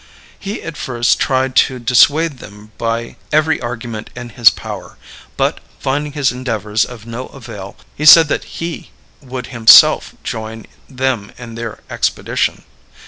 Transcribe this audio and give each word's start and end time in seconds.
He 0.39 0.63
at 0.63 0.77
first 0.77 1.19
tried 1.19 1.55
to 1.57 1.77
dissuade 1.77 2.39
them 2.39 2.71
by 2.79 3.17
every 3.31 3.61
argument 3.61 4.09
in 4.15 4.29
his 4.29 4.49
power, 4.49 4.97
but, 5.37 5.59
finding 5.79 6.13
his 6.13 6.31
endeavors 6.31 6.85
of 6.85 7.05
no 7.05 7.27
avail, 7.27 7.75
he 7.95 8.07
said 8.07 8.27
that 8.27 8.45
he 8.45 8.89
would 9.21 9.45
himself 9.53 10.15
join 10.23 10.65
them 10.89 11.31
in 11.37 11.53
their 11.53 11.81
expedition. 11.87 12.63